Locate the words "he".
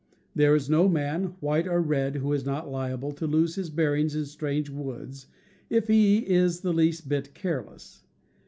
5.89-6.27